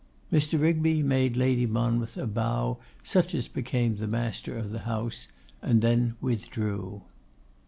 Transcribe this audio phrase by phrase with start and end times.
[0.33, 0.59] Mr.
[0.59, 5.27] Rigby made Lady Monmouth a bow such as became the master of the house,
[5.61, 7.03] and then withdrew.